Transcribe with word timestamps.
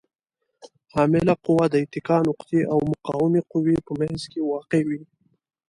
عامله 0.95 1.33
قوه 1.45 1.65
د 1.69 1.75
اتکا 1.83 2.17
نقطې 2.29 2.61
او 2.71 2.77
مقاومې 2.91 3.41
قوې 3.51 3.77
په 3.87 3.91
منځ 3.99 4.19
کې 4.31 4.47
واقع 4.51 4.81
وي. 4.89 5.01